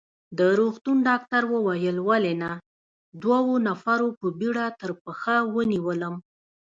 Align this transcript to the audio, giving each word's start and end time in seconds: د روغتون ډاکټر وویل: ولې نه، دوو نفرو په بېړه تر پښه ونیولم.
د 0.37 0.39
روغتون 0.59 0.97
ډاکټر 1.09 1.43
وویل: 1.53 1.97
ولې 2.09 2.33
نه، 2.43 2.51
دوو 3.21 3.53
نفرو 3.67 4.09
په 4.19 4.27
بېړه 4.39 4.65
تر 4.81 4.91
پښه 5.03 5.35
ونیولم. 5.55 6.15